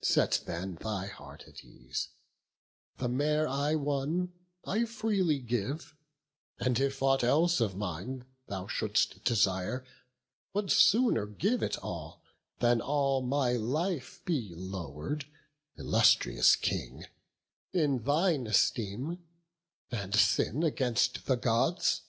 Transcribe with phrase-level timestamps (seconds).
[0.00, 2.08] Set then thy heart at ease;
[2.96, 4.32] the mare I won
[4.64, 5.94] I freely give;
[6.58, 9.84] and if aught else of mine Thou shouldst desire,
[10.54, 12.22] would sooner give it all,
[12.60, 15.26] Than all my life be low'r'd,
[15.76, 17.04] illustrious King,
[17.74, 19.22] In thine esteem,
[19.90, 22.00] and sin against the Gods."